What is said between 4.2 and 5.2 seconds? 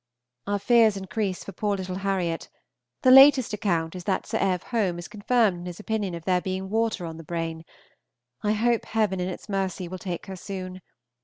Sir Ev. Home is